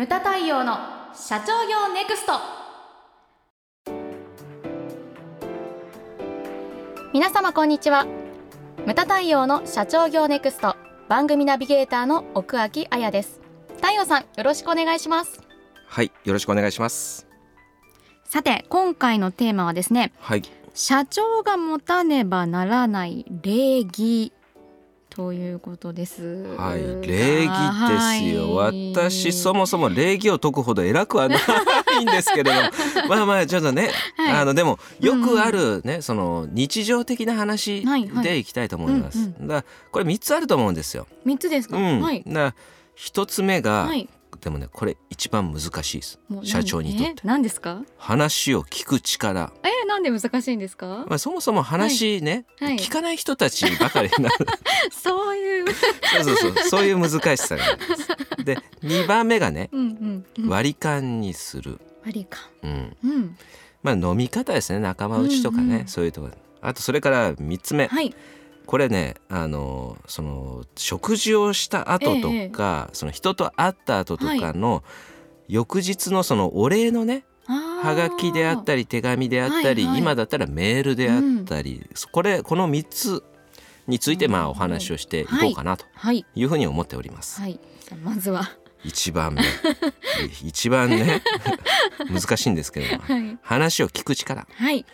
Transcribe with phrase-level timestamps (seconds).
[0.00, 0.78] ムタ太陽の
[1.12, 2.32] 社長業ネクスト。
[7.12, 8.06] 皆様こんにちは。
[8.86, 10.74] ムタ太陽の社長業ネクスト。
[11.10, 13.42] 番組ナビゲーターの奥脇彩です。
[13.76, 15.42] 太陽さんよろしくお願いします。
[15.86, 17.26] はいよろしくお願いします。
[18.24, 20.42] さて今回のテーマはですねはい。
[20.72, 24.32] 社長が持たねばならない礼儀
[25.10, 26.46] ということです。
[26.56, 28.92] はい礼儀ですよ、はい。
[28.94, 32.70] 私そもそも礼儀を解くほど偉くはないんですけれども。
[33.08, 34.32] まあまあちょっとね、はい。
[34.36, 38.24] あのでもよくあるね、その日常的な話はいはい。
[38.24, 41.76] でいきたいと思います、うんだからこれ三つあると思うんですよ、三つですか？
[41.76, 42.00] うん。
[42.00, 42.22] はい。
[42.26, 42.54] だ
[42.94, 44.08] 一つ目が、はい。
[44.40, 47.26] でもねこれ一番難しいです社長にとってえ？
[47.26, 47.82] 何ですか？
[47.98, 51.04] 話を聞く力えなんで難しいんですか？
[51.08, 54.30] まあ、そもそも話ね、はい聞かない人たちばかりな
[54.90, 55.66] そういう。
[55.70, 58.44] そうそうそうそういう難しさがあります。
[58.44, 60.48] で2番目がねうんうんうん。
[60.48, 62.40] 割り勘にする、割り勘。
[62.62, 63.36] うん、うん。
[63.82, 68.14] まあ飲み方ですね仲間内とかね、うんうんそういうところあとそれから3つ目、はい。
[68.70, 74.84] これねあのその食事をした後とか、その人と会った後とかの、
[75.48, 83.24] 翌日のそのお礼のねははがきであったり手紙であったり、はいはい今だったらメールであったり、これこの3つ
[83.88, 86.24] についてまあお話をしていこうかなとはい。
[86.36, 87.40] いうふうに思っております。
[87.40, 87.58] はい。
[87.80, 88.52] じゃあまずは。
[88.84, 89.42] 一番目
[90.46, 91.22] 一番ね
[92.08, 93.38] 難しいんですけれどもはい。
[93.42, 94.86] 話を聞く力はい。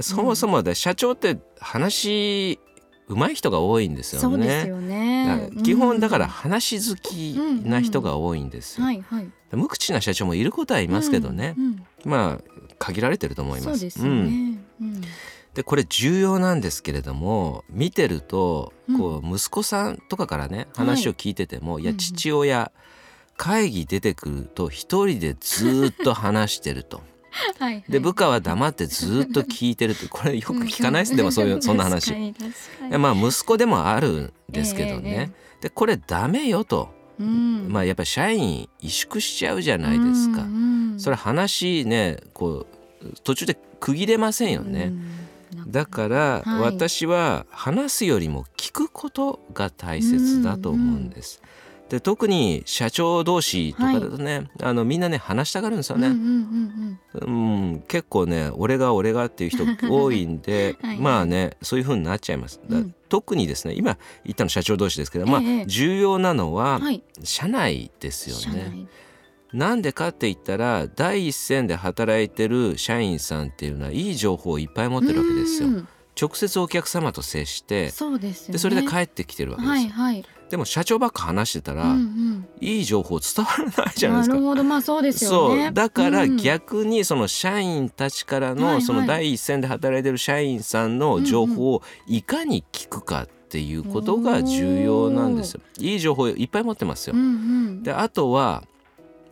[0.00, 2.60] そもそもで社長って話
[3.08, 4.66] 上手い人が多いんですよね。
[4.66, 5.50] よだね。
[5.62, 8.84] 基本だからうん話好きな人が多いんですよ。
[8.84, 9.30] はいはい。
[9.52, 13.80] 無口な社長もいることはいますけどね、うんうんまあ限られてると思います。
[13.80, 14.58] でね。
[14.80, 15.00] うん。
[15.54, 22.72] でこれ重要なんですけれども見てるとこう息子さんとかからね話を聞いてても、い、やうんうん父親
[23.38, 27.02] 会議出てくると一人でずっと話してると。
[27.58, 27.84] はいはい。
[27.88, 32.12] で部下は黙ってずっと聞いてるってこれよく聞かないですでもそういうそんな話。
[32.98, 35.32] まあ息子でもあるんですけどね。
[35.60, 40.42] でこれダメよと、うんまあやっぱり社員萎縮しちゃうじゃないですか。
[40.42, 42.66] うんうんそれ話ねこ
[43.02, 44.86] う途中で区切れませんよね。
[44.86, 45.10] うん
[45.68, 51.40] だからはい私は話すよりも聞くことが大切だと思うんです。
[51.88, 56.08] で特に社長同士とかだとね、あのみんなね話したがるんですよね。
[56.08, 57.24] うんう
[57.76, 62.60] ん、結構ね俺が俺がっていう人 多いんではいまあねそういう風になっちゃいます。
[62.68, 62.94] だうん。
[63.08, 65.66] 特にですね今言ったの社長同士ですけど、まあええ。
[65.66, 66.80] 重要なのうは
[67.22, 68.86] 社内ですよね。
[69.52, 75.68] なんでかって言ったら第一線で働いてる社員さんっていうのはいい情報をいっぱい持ってるわけですよ。
[75.68, 75.70] う。
[75.70, 75.88] ん
[76.20, 78.52] 直接お客様と接してそうですよね。
[78.52, 80.24] でそれで帰ってきてるわけですよ、はいはい。
[80.48, 82.48] でも社長ばっか話してたら、うんうん。
[82.60, 84.34] いい情報伝わらないじゃないですか。
[84.36, 84.64] なるほど。
[84.64, 85.72] まあそうですよそねう。
[85.72, 86.36] だからうん。
[86.36, 88.74] 逆にその社員たちからはいはい。
[88.76, 95.60] のその第一線で働いてる社員さんの情報をいかに聞くかっていうことが重要なんですよ。
[95.78, 97.16] いい情報いっぱい持ってますよ。
[97.16, 97.22] うん。
[97.22, 97.82] うん。
[97.82, 98.62] であとは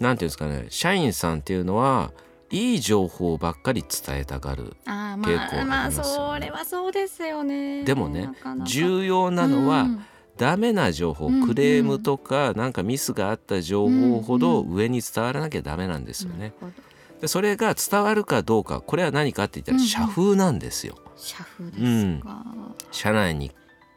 [0.00, 2.10] なんていうんですかね社員さんっていうのは
[2.50, 4.76] いい情報ばっかり伝えたがる。
[5.14, 5.28] あま
[5.60, 7.84] あまあそれはそうですよね。
[7.84, 8.30] でもね
[8.64, 10.04] 重要なのは、うん。
[10.36, 11.48] ダメな情報うんうん。
[11.48, 16.52] クレームとかなんかミスがあった情報ほどうん上に伝わらなきゃダメなんですよね。
[17.20, 19.88] でそれが伝わるかどうかこれは何かって言ったらうんうん。
[19.88, 20.96] 社風なんですよ。
[21.16, 22.44] 社風ですか。
[22.90, 23.52] 社内に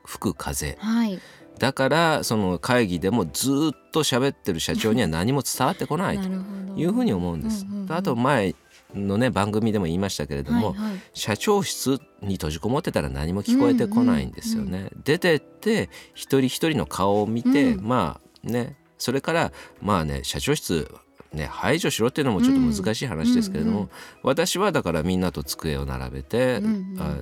[0.06, 0.78] 吹く風。
[0.80, 1.20] はい。
[1.58, 6.30] だからその会議でもずっと喋ってる社長には何も伝わってこないと
[6.76, 7.66] いうふうに思うんです。
[7.66, 7.92] うんうんうん。
[7.92, 8.54] あと前
[8.96, 11.02] のね番組でも言いましたけれども、はいはい。
[11.14, 14.90] 社長室に閉じこもってたら何も聞こえてこないんですよね。
[15.04, 17.88] 出てって一人一人の顔を見て、うん。
[17.88, 20.90] まあねそれからまあね社長室
[21.34, 23.90] ね排除しろっていうのもちょっと難しい話ですけれども、うんうん
[24.24, 27.16] 私はだからみんなと机を並べて、うんうんうんあ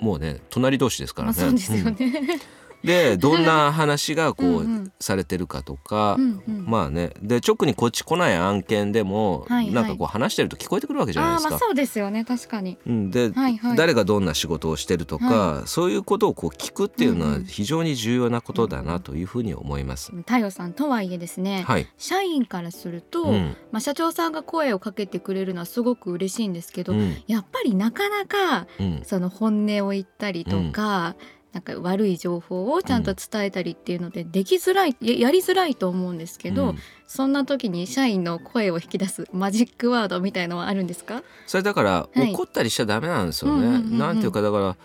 [0.00, 1.34] もうね隣同士ですからね。
[1.36, 1.94] まあそうですようん。
[1.94, 2.40] ね
[2.84, 4.92] で どんな話がこううんうん。
[5.00, 6.64] されてるかとか、うんうん。
[6.66, 7.10] まあね。
[7.22, 9.74] で直にこっち来ない案件でも、はいはい。
[9.74, 11.50] なんかこう話してると聞こえてくるわけじゃないですか。
[11.50, 12.24] まあそうですよね。
[12.24, 12.78] 確かに。
[12.86, 13.76] うん、で、はいはい。
[13.76, 17.44] 誰がどんな仕事をしてるとか、そういうことをこう聞くっていうのはうんうん。
[17.44, 20.12] 非常に重要なことだなというふうに思います。
[20.12, 23.56] 太陽さんとはいえですね、はい、社員からすると、うん。
[23.70, 27.16] まあ、社長さんが声をかけてくれるのはすごく嬉しいんですけど、うん。
[27.26, 29.02] やっぱりなかなかうん。
[29.04, 31.16] その本音を言ったりとか、
[31.52, 36.78] なんか悪い情報をちゃんと伝えたりっていうのでできづらいややりづらいと思うんですけど、うん。
[37.06, 41.22] そんな時に社員の声を引き出すマジックワードみたいのはあるんですか？
[41.46, 42.32] それだからはい。
[42.32, 43.66] 怒ったりしちゃダメなんですよね。
[43.66, 43.98] うんうんうんうん。
[43.98, 44.76] なんていうかだから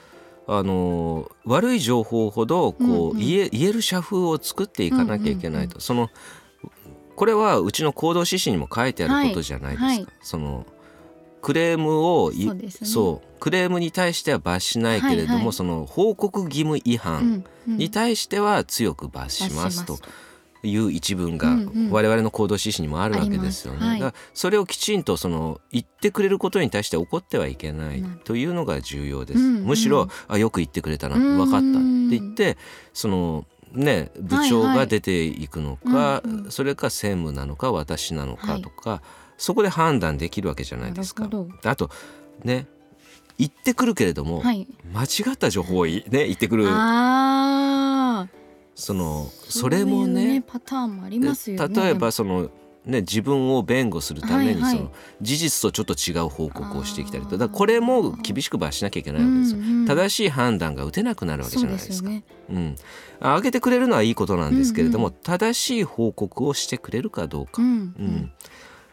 [0.50, 3.18] あのー悪い情報ほどこう、うんうん。
[3.18, 6.10] 言え言える社風を作っていかなきゃいけないと、その
[7.16, 9.86] これはうちの行動指針にも書いてあることじゃないですか。
[9.86, 9.98] はい。
[10.00, 10.08] はい。
[10.22, 10.66] その
[11.42, 12.70] クレームをいそうね。
[12.70, 15.54] そうクレームに対しては罰しないけれども、はいはい。
[15.54, 17.78] その報告義務違反うんうん。
[17.78, 20.00] に対しては強く罰しますと
[20.64, 21.92] いう一文がうんうん。
[21.92, 23.80] 我々の行動指針にもあるわけですよね。
[23.82, 23.90] あります。
[23.92, 24.00] はい。
[24.00, 29.40] だからそれをきちんとその言ってくれることに対して怒ってはいけないというのが重要です。
[29.40, 29.64] うんうん。
[29.66, 31.68] むしろあよく言ってくれたなうん分かった。
[31.68, 31.72] っ
[32.10, 32.58] て言って
[32.94, 34.78] そのね部長はいはい。
[34.78, 36.52] が出ていくのか、うんうん。
[36.52, 39.02] それか専務なのか私なのかとか、
[39.38, 41.30] そこで判断できるわけじゃないですか。
[41.64, 41.90] あと
[42.44, 42.68] ね
[43.38, 44.68] 言ってくるけれども、はい。
[44.92, 46.66] 間違った情報をいね言ってくる。
[48.76, 51.82] そのそれもういうねパターンもありますよね。
[51.82, 52.50] 例えばその
[52.86, 54.92] ね自分を弁護するためにその
[55.22, 59.60] 事実とちょっと違う報告をしてきたりとだこれも厳しく罰しなきゃいけないわけですよ。
[59.60, 61.94] うんうん正しい判断が打てなくなるわけじゃないですか。
[61.96, 62.24] そうよね。
[62.50, 62.76] うん、
[63.20, 67.68] あ上げてくれるのはいいことなんですけれども、うん正しい報告をしてくれるかどうか、うん。
[67.68, 67.72] う
[68.04, 68.32] ん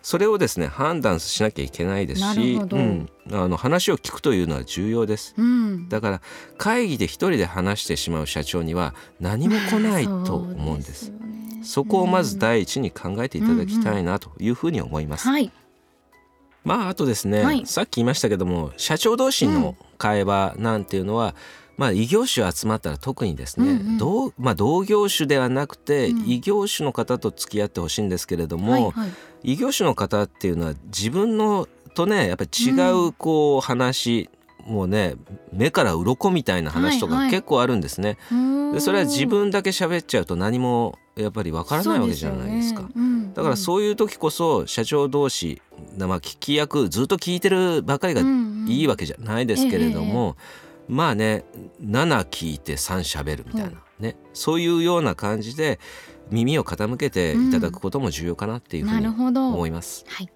[0.05, 5.35] それをですね判断しなきゃいけないですなしうん、あの話を聞くというのは重要です。
[5.39, 5.89] うん。
[5.89, 6.21] だから
[6.59, 11.11] 会議で一人で話してしまう社長には何も来ないと思うんです。
[11.63, 15.27] そこをまず第一に考えていただきたいなというふうに思います。
[15.27, 15.51] はい。
[16.65, 17.65] まああとですね、はい。
[17.65, 21.35] さっき言いましたけども社長同士の会話なんていうのは、
[21.77, 23.99] まあ異業種集まったら特にですね、うんうん。
[23.99, 26.29] 同まあ、同業種ではなくて、うん。
[26.29, 29.11] 異業種の方と付き合ってほしいんですけれども、はいはい。
[29.43, 32.71] 異業種の方っていうのは自分のとねやっぱり違
[33.09, 34.31] うこう話、
[34.67, 35.15] もうね
[35.53, 37.27] 目から鱗みたいな話とはいはい。
[37.29, 38.19] か結構あるんですね。
[38.73, 42.81] でそれは自分だけ喋っちゃうと何もやっぱりわからないわけじゃないですか。
[42.81, 43.35] そうよねうん。
[43.35, 45.61] だからそういう時こそ社長同士、
[45.99, 48.23] まあ、聞き役ずっと聞いてるばかりが
[48.67, 50.37] いいわけじゃないですけれども、
[50.89, 51.45] まあね
[51.83, 54.05] 7聞いて3喋るみたいな、うん。
[54.05, 54.17] ね。
[54.33, 55.79] そういうような感じで
[56.31, 60.05] 耳を傾けていただくことも重要かなっていうふうなに思います。
[60.09, 60.31] はい。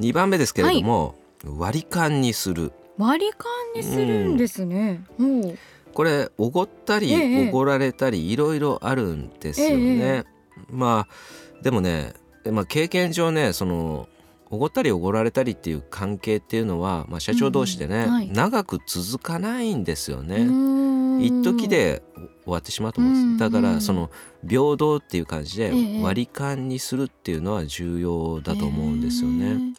[0.00, 1.14] 2番目ですけれども、
[1.44, 2.72] 割り勘にする。
[2.98, 5.58] 割り勘にするんですね、ほう。
[5.94, 10.00] これおごったりええおごられたりいろいろあるんですよね。
[10.00, 10.24] え。
[10.70, 12.14] まあでもね、
[12.50, 14.08] まあ、経験上ねその
[14.52, 20.44] おごったりおごられたりっていう関係っていうのは、まあ、社長同士でね、うんうんはい長く続かないんですよね。
[20.44, 23.50] ね一時で終わってしまうと思うんです。
[23.50, 24.10] だかうんうんらその
[24.46, 29.74] 平等っていう感じでええ割り勘にするっていうのは重要だと思うんですよね。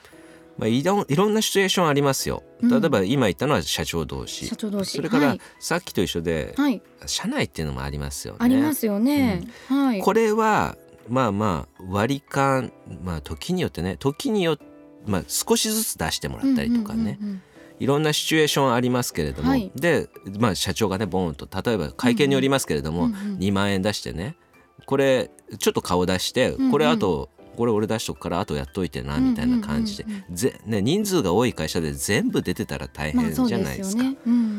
[0.58, 2.44] まあ、いろんいろんなシチュエーションありますよ。
[2.62, 4.48] うん例えば今言ったのは社長同士。
[4.48, 8.40] 社長同士それからはい、さっきと一緒で、はい、社内っていうのもありますよね。
[8.42, 10.78] ありますよね、はいこれは
[11.10, 12.72] まあまあ割り勘
[13.04, 14.74] まあ時によってね時によって
[15.06, 17.42] まあ、少しずつ出してもらったりとかね、うんうんうん
[17.80, 19.70] いろんなシチュエーションありますけれども、はい。
[19.76, 20.08] で、
[20.40, 24.38] まあ、社長がねボーンと例えば会見によりますけれども、うんうん2万円出してね
[24.86, 26.72] これちょっと顔出して、んうん。
[26.72, 34.04] これあとこれ俺出しとくからあとやっといてなみたいな感じで、うんうんうんぜね、人数が多い会社で全部出てたら大変じゃないですか。
[34.04, 34.53] すよね、うんうん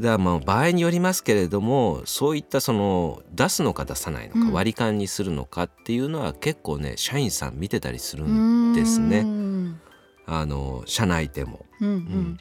[0.00, 4.52] だまあ場合によりますけれどもそういったその出すのか出さないのか、うん。
[4.52, 9.80] 割り勘にするのかっていうのは結構ね社員さん見てたりするんですうねん。
[10.26, 11.66] あの社内でも。
[11.80, 11.96] うんうん。
[11.96, 12.38] うん。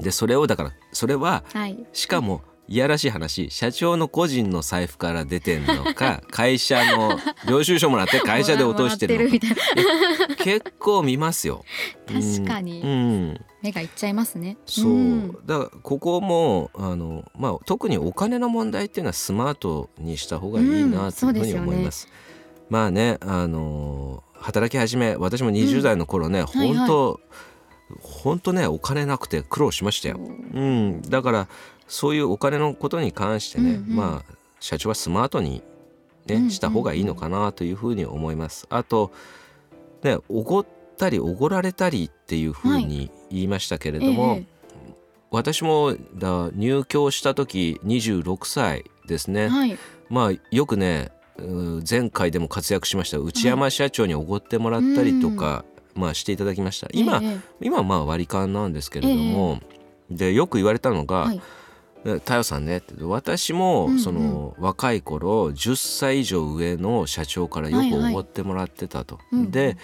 [0.00, 1.84] でそれをだからそれははい。
[1.92, 9.46] しかもいやらしい話社長の個人の財布から出てんのか 会社の領収書もらって会社で落としてるのか。
[10.42, 11.64] 結構見ますよ。
[12.06, 12.80] 確かに。
[12.80, 12.88] うん。
[12.88, 12.92] う
[13.32, 13.40] ん。
[13.62, 14.56] 目がいっちゃいますね。
[14.64, 15.32] そう、ん。
[15.44, 20.90] だからここもあの、まあ、特にお金の問題っていうのはスマートにした方がいいうん。
[20.90, 22.08] なというふうに思います。
[22.70, 26.74] まあねあの働き始め私も20代の頃ね、はいはい。
[26.74, 27.20] 本当
[28.00, 30.18] 本当ねお金なくて苦労しましたよ。
[30.18, 31.48] うん、だから
[31.88, 33.96] そういうお金のことに関してね、うんうん。
[33.96, 35.62] まあ社長はスマートに、
[36.26, 38.66] ねした方がいいのかなというふうに思います。
[38.70, 39.12] あと
[40.02, 44.46] ねおごったりおごられたりっていうふうに言いましたけれども、え
[45.30, 49.78] 私もだ入居した時26歳ですね、えはい。
[50.08, 55.64] まあよくねう前回でも活躍しました内山社長におごってもらったりとか、
[55.94, 56.88] まあしていただきました。
[56.92, 59.60] 今、ええ今はまあ割り勘なんですけれども、
[60.10, 61.42] でよく言われたのがはい「ね
[62.04, 69.18] 太陽さんね」って私もその若い頃10歳以上上の社長からよくおごってもらってたと。
[69.32, 69.76] で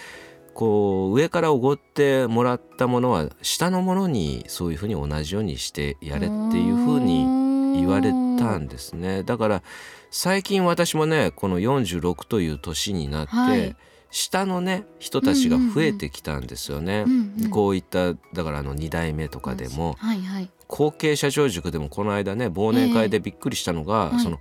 [0.52, 9.22] こう上からおごってもらったものは下のものにそういうふうに同じようにしてやれっていうふうに言われたんですね。
[9.22, 9.62] だから
[10.10, 13.76] 最近私もねこの46という年になって、はい
[14.10, 17.04] 下のね人たちが増えてきたんですよね。
[17.06, 17.50] うんうん。
[17.50, 20.50] こういっただからあの2代目とかでもはいはい。
[20.66, 24.20] 後継社長塾でもこの間ね忘年会でびっくりしたのが、はい。
[24.20, 24.38] その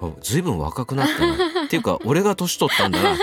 [0.00, 1.34] あずいぶん若くなったな。
[1.66, 3.18] っていうか俺が年取ったんだな。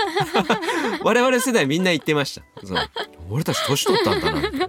[1.02, 2.42] 我々世代みんな言ってました。
[3.30, 4.68] 俺たち年取ったんだな。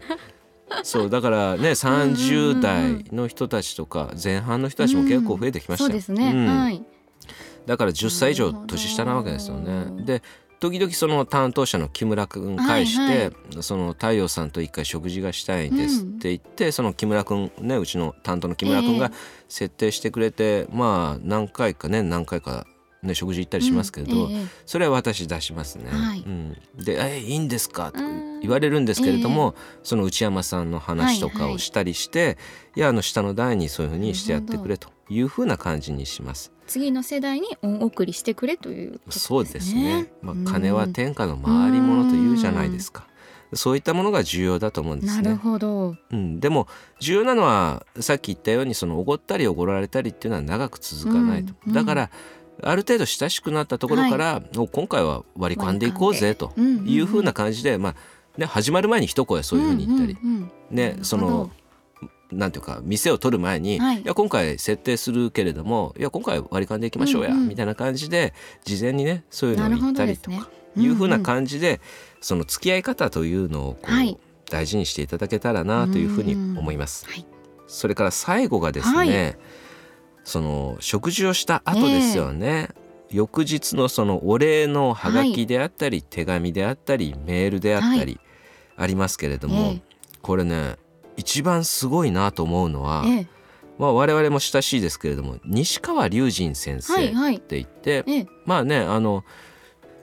[0.84, 6.46] そうだからね30代の人たちとか前半の人たちも結構増えてきましたよ、そうですね、うん。
[6.46, 6.84] はい。
[7.66, 10.06] だから10歳以上年下なわけですよね。
[10.06, 10.24] で
[10.60, 19.12] 時々その担当者の木村君に返して、はいその太陽さんと一回食事がしたいんですって言って、その木村君ねうちの担当の木村君が
[19.48, 22.66] 設定してくれて、まあ何回かね何回か
[23.02, 25.90] ね食事行ったりしますけれど、うんええそれは私出しますね。
[25.90, 26.20] はい。
[26.20, 28.28] うん、で「えいいんですか?」とうん。
[28.42, 32.38] 言われるんですけれども、その内山さんの話とかをしたりして、
[32.76, 36.52] いやあの下の代にそういうふうにしてやってくれというふうな感じにします。
[36.68, 39.00] 次の世代に恩送りしてくれというね。
[39.10, 40.12] そうですね。
[40.22, 43.08] まうんあ、金は天下の回り物というじゃないですか。
[43.54, 45.36] そういったものが重要だと思うんですなるね。
[45.36, 45.96] ほど。
[46.12, 46.68] うん、でも
[47.00, 51.54] 重要なのはさっき言ったようにそのおごったりおごられたりっていうのは長く続かないと。
[51.66, 52.10] うんだから
[52.64, 57.96] ある程度親しくなったところから、お今回は割り勘でいこうぜというふうな感じで、まあ
[58.38, 61.52] ね始まる前に一声そういうふうに言ったり、うんうんうんねその
[62.32, 64.02] なんていうか店を取る前に、はい。
[64.02, 68.34] い、や今回設定するけれどもいや今回割り勘でいきましょうや、うんうんみたいな感じで
[68.66, 70.44] 事前にねそういうのを言ったりとかね。
[70.78, 71.82] いうふうなうん感じで、
[72.22, 74.18] その付き合い方というのをこう、はい。
[74.50, 77.06] 大事にしていただけたらなというふうに思います。
[77.06, 77.26] はい。
[77.68, 79.38] それから最後がですね、はい。
[80.24, 82.70] その食事をした後ですよね。
[83.10, 88.20] 翌日のそのお礼のハガキであったり、手紙であったりメールであったり
[88.78, 89.82] ありますけれども、ええ。
[90.22, 90.78] これね
[91.18, 93.28] 一番すごいなと思うのは、ええ。
[93.78, 97.40] まあ、我々も親しいですけれども西川隆人先生っはいはい。
[97.40, 98.28] て言って、ええ。
[98.46, 99.24] まあねあの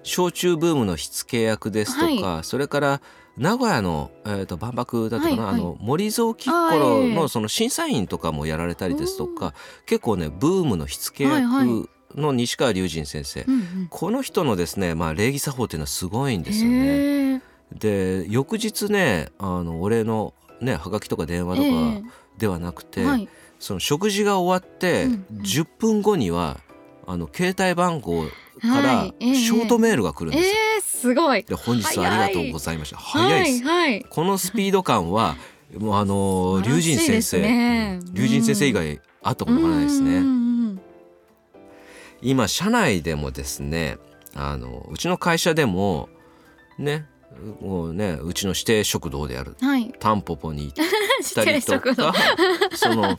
[0.03, 3.01] 焼酎ブームの火付け役ですとか、それから
[3.37, 5.61] 名古屋の、えー、と万博だとかな、はいはい。
[5.61, 7.15] あの森蔵吉あ五郎ええ。
[7.15, 9.55] のその審査員とかもやられたりですとか、
[9.87, 11.69] 結構ねブームの火付けはいはい。
[11.69, 13.87] 役の西川隆人先生、うんうん。
[13.91, 17.43] この人のですね、まあ、礼儀作法っていうのはすごいんですよね。
[17.73, 20.33] で翌日ねあのお礼の
[20.65, 22.03] ねはがきとか電話とかえ
[22.39, 23.29] ではなくて、えはい
[23.61, 26.59] その食事が終わってうんうん10分後には
[27.07, 28.25] あの携帯番号
[28.61, 30.55] からショートメールが来るんえですよ。
[30.79, 31.45] えすごい。
[31.45, 32.97] で本日はありがとうございました。
[32.97, 33.65] 早いです。
[33.65, 34.07] はいはい。
[34.09, 35.37] このスピード感は
[35.79, 40.11] もうあの龍神先生、ね龍神先生以外会ったことがないですね。
[40.11, 40.45] うんうんうん
[42.23, 43.99] 今社内でもですね
[44.35, 46.09] あのうちの会社でも
[46.79, 47.07] ね
[47.61, 49.93] もうねうちの指定食堂であるはい。
[49.99, 52.15] タンポポに行ったりとか
[52.75, 53.19] その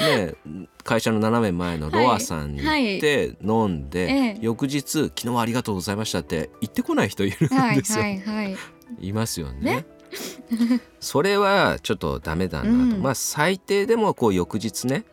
[0.00, 0.34] ね
[0.82, 4.82] 会社の斜め前のロアさんに行って飲んで、ええ翌日
[5.16, 8.02] 「昨日はありがとうございました」って言ってこない人いるんはいですよ。
[8.02, 8.56] はいはい。
[9.00, 9.60] いますよね。
[9.60, 15.04] ねそれはちょっとダメだなと、うんまあ最低でもこう翌日ね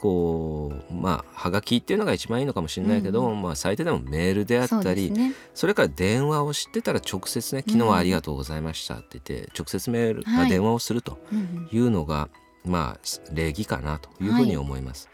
[0.00, 5.34] こうまあはがきっていうのが一番いいのかもしれないけど、うんまあ最低でもメールであそうったりですね。
[5.54, 12.28] それから電話を知ってたら直接ね「昨日はありがとうございました」って言って直接メール、はいあ電話をするとうんいうのが
[12.64, 15.08] まあ礼儀かなというふうに思います。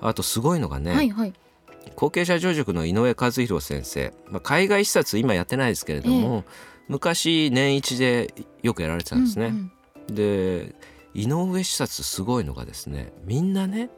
[0.00, 1.32] あとすごいのがね、うんはいはい。
[1.94, 6.44] 後継者上塾の井上和弘先生、まあ、海外視察今やってないですけれども、
[6.88, 8.32] 昔年一で
[8.62, 9.46] よくやられてたんですね。
[9.46, 9.72] うん
[10.08, 10.74] で
[11.14, 13.90] 井上視察すごいのがですねみんなね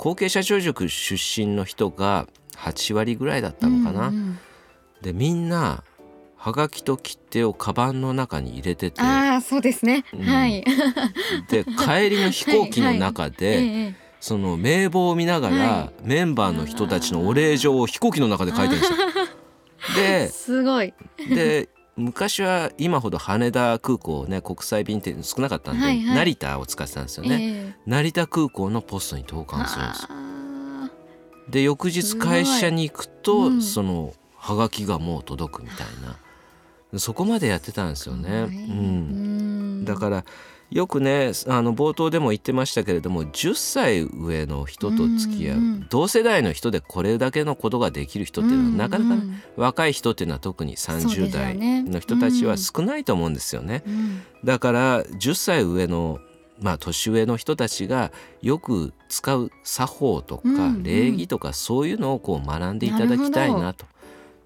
[0.00, 2.26] 後継者上塾出身の人が
[2.56, 4.08] 8割ぐらいだったのかな。
[4.08, 4.38] うんうん
[5.02, 5.82] でみんな
[6.36, 10.04] はがきと切手をカバンの中に入れててああそうですね。
[10.12, 10.62] うんはい。
[11.48, 20.60] で帰りの飛行機の中で、ええその名簿を見ながら、はメンバーの人たちのお礼状を飛行機の中で書いてるんですよ。
[20.60, 20.92] すごい。
[21.30, 21.68] でで
[22.00, 26.16] 昔は今ほど羽田空港ね国際便って少なかったんで、はいはい。
[26.16, 27.80] 成田を使ってたんですよね、ええ。
[27.86, 30.08] 成田空港のポストに投函するんです
[31.50, 33.62] で翌日会社に行くと、うん。
[33.62, 35.86] そのハガキがもう届くみたい
[36.92, 40.24] なそこまでやってたんですよね、ーうん、んだから
[40.70, 53.82] よくねあの冒頭でも言ってましたけれども10歳上の人と付き合う、うんうん同世代の人でこれだけのことができる人っていうのは、うんなかなかね、うん若い人っていうのは特にそうですよ30代ねの人たちは少ないと思うんですよね。
[53.86, 54.22] うん。
[54.44, 56.20] だから10歳上の
[56.60, 60.82] まあ年上の人たちがよく使う作法とかうんうん。
[60.84, 63.86] 礼儀とかそういうのをこう学んでいただきたいなと。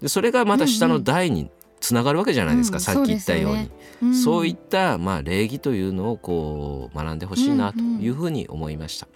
[0.01, 3.69] でそれがまた下の代につながるわけじゃないですか、うんさっき言ったように。
[4.03, 9.07] うんそういったまあ礼儀というのをこう学んでほしいなというふうに思いました。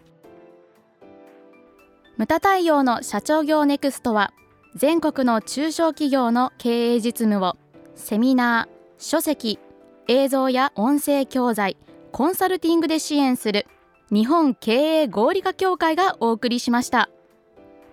[2.17, 4.33] ムタ太陽の社長業ネクストは
[4.75, 7.55] 全国の中小企業の経営実務を
[7.95, 9.59] セミナー、書籍、
[10.07, 11.77] 映像や音声教材、
[12.11, 13.67] コンサルティングで支援する
[14.11, 17.09] 日本経営合理化協会がお送りしました。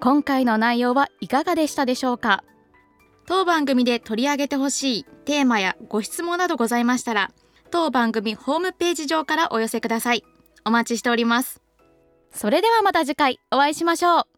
[0.00, 2.44] 今回の内容はいかがでしたでしょうか？
[3.26, 7.33] 当番組で取り上げてほしいテーマやご質問などございましたら
[7.71, 10.25] 当番組ホームページ上からお寄せください。
[10.64, 11.62] お待ちしております。
[12.33, 14.36] それではまた次回お会いしましょう。